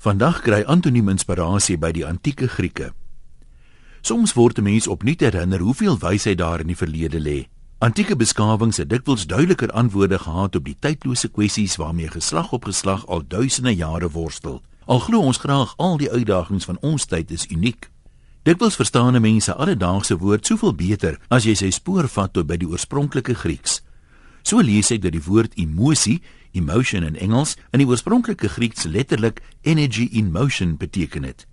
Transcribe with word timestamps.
Vandag 0.00 0.38
kry 0.40 0.62
antoniem 0.64 1.10
inspirasie 1.12 1.74
by 1.76 1.90
die 1.92 2.06
antieke 2.08 2.46
Grieke. 2.48 2.86
Soms 4.00 4.32
word 4.32 4.58
'n 4.58 4.64
mens 4.64 4.86
opnuut 4.88 5.20
herinner 5.20 5.60
hoeveel 5.60 5.98
wysheid 5.98 6.38
daar 6.38 6.60
in 6.60 6.66
die 6.66 6.76
verlede 6.76 7.20
lê. 7.20 7.48
Antieke 7.78 8.16
beskawings 8.16 8.76
het 8.76 8.88
dikwels 8.88 9.26
duideliker 9.26 9.70
antwoorde 9.70 10.18
gehad 10.18 10.56
op 10.56 10.64
die 10.64 10.76
tydlose 10.80 11.28
kwessies 11.28 11.76
waarmee 11.76 12.08
geslag 12.08 12.52
op 12.52 12.64
geslag 12.64 13.06
al 13.06 13.26
duisende 13.28 13.74
jare 13.74 14.10
worstel. 14.10 14.62
Al 14.86 14.98
glo 14.98 15.20
ons 15.20 15.38
graag 15.38 15.74
al 15.76 15.96
die 15.96 16.10
uitdagings 16.10 16.64
van 16.64 16.78
ons 16.80 17.04
tyd 17.04 17.30
is 17.30 17.46
uniek. 17.50 17.90
Dikwels 18.42 18.76
verstaan 18.76 19.20
mense 19.20 19.54
alledaagse 19.54 20.16
woord 20.16 20.46
soveel 20.46 20.74
beter 20.74 21.20
as 21.28 21.44
jy 21.44 21.54
sy 21.54 21.70
spoor 21.70 22.08
vat 22.08 22.32
tot 22.32 22.46
by 22.46 22.56
die 22.56 22.68
oorspronklike 22.68 23.34
Grieks. 23.34 23.82
So 24.42 24.60
lees 24.60 24.90
ek 24.90 25.02
dat 25.02 25.12
die 25.12 25.24
woord 25.26 25.52
emosie, 25.54 26.22
emotion 26.52 27.02
in 27.02 27.16
Engels, 27.16 27.56
in 27.70 27.82
die 27.82 27.86
oorspronklike 27.88 28.48
Grieks 28.48 28.84
letterlik 28.84 29.42
energy 29.62 30.08
in 30.12 30.30
motion 30.32 30.76
beteken 30.76 31.24
het. 31.24 31.46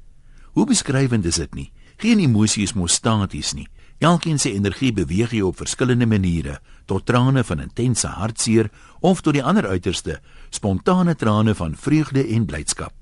Hoe 0.53 0.65
beskrywend 0.65 1.25
is 1.25 1.35
dit 1.35 1.53
nie? 1.53 1.71
Geen 1.97 2.19
emosie 2.19 2.63
is 2.63 2.73
mos 2.73 2.93
staties 2.93 3.53
nie. 3.53 3.67
Elkeen 3.99 4.39
se 4.39 4.51
energie 4.53 4.91
beweeg 4.93 5.31
jy 5.33 5.41
op 5.41 5.57
verskillende 5.57 6.05
maniere, 6.05 6.59
tot 6.85 7.05
trane 7.05 7.43
van 7.43 7.59
intense 7.59 8.07
hartseer 8.07 8.69
of 8.99 9.21
tot 9.21 9.33
die 9.33 9.43
ander 9.43 9.67
uiterste, 9.67 10.19
spontane 10.49 11.15
trane 11.15 11.55
van 11.55 11.75
vreugde 11.75 12.27
en 12.27 12.45
blydskap. 12.45 12.93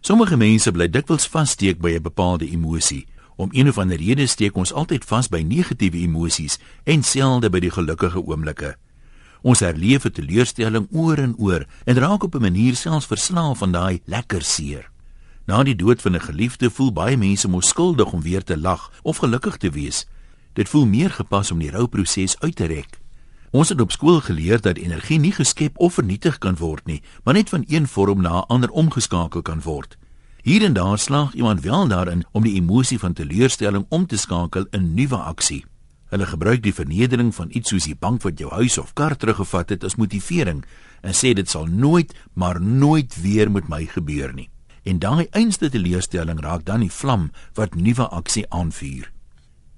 Sommige 0.00 0.36
mense 0.36 0.72
bly 0.72 0.88
dikwels 0.90 1.28
vassteek 1.28 1.78
by 1.78 1.94
'n 1.98 2.02
bepaalde 2.02 2.50
emosie, 2.50 3.06
Om 3.40 3.48
een 3.52 3.68
of 3.68 3.78
ander 3.78 3.96
rede 3.96 4.26
steek 4.26 4.56
ons 4.56 4.72
altyd 4.72 5.04
vas 5.08 5.28
by 5.32 5.38
negatiewe 5.40 6.02
emosies 6.04 6.58
en 6.84 7.00
selde 7.02 7.48
by 7.48 7.62
die 7.64 7.70
gelukkige 7.72 8.20
oomblikke. 8.20 8.74
Ons 9.42 9.60
herleef 9.60 10.04
'n 10.04 10.12
teleurstelling 10.12 10.86
oor 10.92 11.18
en 11.18 11.34
oor 11.38 11.66
en 11.84 11.98
raak 11.98 12.22
op 12.22 12.34
'n 12.34 12.40
manier 12.40 12.76
selfs 12.76 13.06
verslaaf 13.06 13.62
aan 13.62 13.72
daai 13.72 14.00
lekker 14.04 14.42
seer. 14.42 14.90
Na 15.46 15.62
die 15.62 15.76
dood 15.76 16.02
van 16.02 16.14
'n 16.14 16.20
geliefde 16.20 16.70
voel 16.70 16.92
baie 16.92 17.16
mense 17.16 17.48
mos 17.48 17.68
skuldig 17.68 18.12
om 18.12 18.22
weer 18.22 18.44
te 18.44 18.58
lag 18.58 18.92
of 19.02 19.16
gelukkig 19.16 19.56
te 19.56 19.70
wees. 19.70 20.06
Dit 20.52 20.68
voel 20.68 20.86
meer 20.86 21.10
gepas 21.10 21.50
om 21.50 21.58
die 21.58 21.70
rouproses 21.70 22.38
uit 22.40 22.56
te 22.56 22.64
rek. 22.64 23.00
Ons 23.50 23.68
het 23.68 23.80
op 23.80 23.92
skool 23.92 24.20
geleer 24.20 24.60
dat 24.60 24.76
energie 24.76 25.18
nie 25.18 25.32
geskep 25.32 25.78
of 25.78 25.94
vernietig 25.94 26.38
kan 26.38 26.56
word 26.56 26.86
nie, 26.86 27.02
maar 27.24 27.34
net 27.34 27.48
van 27.48 27.64
een 27.68 27.86
vorm 27.86 28.20
na 28.20 28.38
'n 28.38 28.46
ander 28.46 28.70
omgeskakel 28.70 29.42
kan 29.42 29.60
word. 29.62 29.96
Hier 30.42 30.62
en 30.62 30.72
daar 30.72 30.98
slaag 30.98 31.34
iemand 31.34 31.60
wel 31.60 31.88
daarin 31.88 32.24
om 32.32 32.42
die 32.42 32.54
emosie 32.54 32.98
van 32.98 33.12
teleurstelling 33.12 33.86
om 33.88 34.06
te 34.06 34.16
skakel 34.16 34.66
in 34.70 34.94
nuwe 34.94 35.16
aksie. 35.16 35.64
Hulle 36.10 36.26
gebruik 36.26 36.62
die 36.62 36.74
vernedering 36.74 37.30
van 37.34 37.52
iets 37.54 37.70
soos 37.70 37.86
die 37.86 37.94
bank 37.94 38.24
wat 38.26 38.40
jou 38.42 38.50
huis 38.50 38.78
of 38.82 38.94
kar 38.98 39.14
teruggevat 39.16 39.70
het 39.70 39.84
as 39.86 39.94
motivering 39.94 40.64
en 41.06 41.14
sê 41.14 41.30
dit 41.38 41.48
sal 41.48 41.70
nooit, 41.70 42.10
maar 42.34 42.60
nooit 42.60 43.14
weer 43.22 43.50
met 43.50 43.68
my 43.70 43.84
gebeur 43.86 44.34
nie. 44.34 44.48
En 44.82 44.98
daai 44.98 45.28
einste 45.30 45.70
teleurstelling 45.70 46.40
raak 46.42 46.66
dan 46.66 46.82
die 46.82 46.90
vlam 46.90 47.30
wat 47.54 47.74
nuwe 47.78 48.08
aksie 48.08 48.44
aanvuur. 48.48 49.10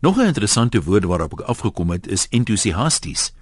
Nog 0.00 0.16
'n 0.16 0.26
interessante 0.32 0.82
woord 0.82 1.04
waarop 1.04 1.32
ek 1.32 1.46
afgekom 1.46 1.90
het 1.90 2.06
is 2.06 2.26
entoesiasties. 2.30 3.32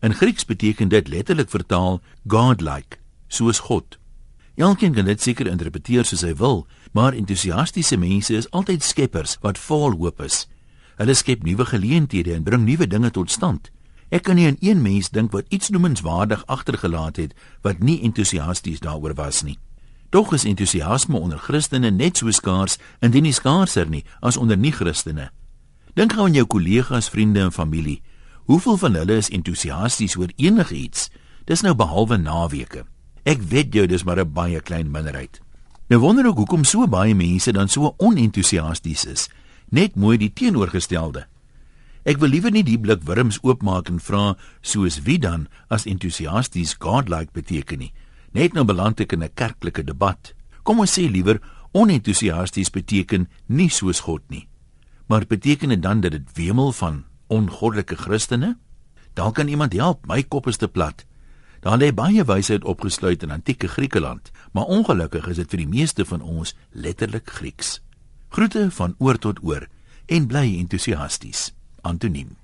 In 0.00 0.14
Grieks 0.14 0.44
beteken 0.44 0.88
dit 0.88 1.08
letterlik 1.08 1.50
vertaal 1.50 2.00
godlike, 2.26 2.96
soos 3.28 3.58
God. 3.58 3.98
Elkeen 4.54 4.94
kan 4.94 5.04
dit 5.04 5.22
seker 5.22 5.46
interpreteer 5.46 6.04
soos 6.04 6.20
hy 6.20 6.34
wil, 6.34 6.66
maar 6.92 7.12
entoesiastiese 7.12 7.96
mense 7.96 8.34
is 8.34 8.50
altyd 8.50 8.82
skeppers 8.82 9.38
wat 9.40 9.58
vol 9.58 9.92
hoop 9.92 10.20
is. 10.20 10.48
Hulle 10.98 11.14
skep 11.14 11.44
nuwe 11.46 11.64
geleenthede 11.64 12.34
en 12.34 12.42
bring 12.42 12.64
nuwe 12.66 12.86
dinge 12.86 13.10
tot 13.14 13.30
stand. 13.30 13.70
Ek 14.10 14.24
kan 14.26 14.38
nie 14.38 14.48
aan 14.48 14.56
een 14.60 14.82
mens 14.82 15.12
dink 15.14 15.32
wat 15.36 15.46
iets 15.48 15.70
noemenswaardig 15.70 16.42
agtergelaat 16.46 17.16
het 17.16 17.34
wat 17.62 17.78
nie 17.84 18.00
entoesiasties 18.02 18.80
daaroor 18.82 19.14
was 19.14 19.42
nie. 19.46 19.58
Tog 20.10 20.32
is 20.32 20.44
entoesiasme 20.48 21.18
onder 21.18 21.38
Christene 21.38 21.90
net 21.90 22.16
so 22.16 22.30
skaars, 22.32 22.78
indien 23.04 23.28
nie 23.28 23.34
skaarser 23.36 23.86
nie, 23.92 24.04
as 24.20 24.36
onder 24.40 24.56
nie-Christene. 24.56 25.28
Dink 25.94 26.16
gou 26.16 26.24
aan 26.24 26.34
jou 26.34 26.46
kollegas, 26.46 27.10
vriende 27.12 27.44
en 27.44 27.52
familie. 27.52 28.00
Hoeveel 28.48 28.78
van 28.80 28.94
hulle 28.96 29.18
is 29.20 29.28
entoesiasties 29.30 30.16
oor 30.16 30.32
enigiets? 30.36 31.10
Dis 31.44 31.60
nou 31.62 31.74
behalwe 31.76 32.16
naweke. 32.16 32.86
Ek 33.28 33.44
weet 33.44 33.74
jou 33.74 33.86
dis 33.86 34.04
maar 34.04 34.18
'n 34.18 34.32
baie 34.32 34.60
klein 34.60 34.90
minderheid. 34.90 35.40
Nou 35.88 36.00
wonder 36.00 36.26
ek 36.26 36.36
hoekom 36.36 36.64
so 36.64 36.86
baie 36.86 37.14
mense 37.14 37.52
dan 37.52 37.68
so 37.68 37.94
onentoesiasties 37.98 39.04
is, 39.04 39.28
net 39.70 39.96
mooi 39.96 40.16
die 40.18 40.32
teenoorgestelde. 40.32 41.26
Ek 42.08 42.20
wil 42.22 42.32
liewer 42.32 42.52
nie 42.54 42.64
die 42.64 42.78
blik 42.80 43.02
wurms 43.04 43.40
oopmaak 43.44 43.90
en 43.92 43.98
vra 44.00 44.36
soos 44.62 45.02
wie 45.04 45.18
dan 45.18 45.48
as 45.68 45.84
entoesiasties 45.84 46.78
godlike 46.80 47.34
beteken 47.36 47.78
nie. 47.78 47.92
Net 48.32 48.54
nou 48.54 48.64
beland 48.64 49.00
ek 49.00 49.12
in 49.12 49.22
'n 49.22 49.34
kerklike 49.34 49.84
debat. 49.84 50.34
Kom 50.62 50.80
ons 50.80 50.98
sê 50.98 51.10
liewer 51.10 51.40
onentoesiasties 51.72 52.70
beteken 52.70 53.28
nie 53.46 53.68
soos 53.68 54.00
God 54.00 54.22
nie. 54.30 54.48
Maar 55.06 55.26
beteken 55.26 55.68
dit 55.68 55.82
dan 55.82 56.00
dat 56.00 56.12
dit 56.12 56.28
wemel 56.34 56.72
van 56.72 57.04
ongoddelike 57.26 57.96
Christene? 57.96 58.56
Dalk 59.14 59.34
kan 59.34 59.48
iemand 59.48 59.72
help, 59.72 60.06
my 60.06 60.22
kop 60.22 60.46
is 60.46 60.56
te 60.56 60.68
plat. 60.68 61.04
Daar 61.60 61.78
lê 61.78 61.92
baie 61.92 62.24
wysheid 62.24 62.64
opgesluit 62.64 63.22
in 63.22 63.30
antieke 63.30 63.68
Griekeland, 63.68 64.30
maar 64.52 64.64
ongelukkig 64.64 65.26
is 65.26 65.36
dit 65.36 65.50
vir 65.50 65.58
die 65.58 65.68
meeste 65.68 66.04
van 66.04 66.22
ons 66.22 66.54
letterlik 66.70 67.30
Grieks. 67.30 67.80
Groete 68.28 68.68
van 68.70 68.94
oor 68.98 69.18
tot 69.18 69.40
oor 69.42 69.68
en 70.06 70.26
bly 70.28 70.58
entoesiasties. 70.58 71.48
Antoniem 71.82 72.36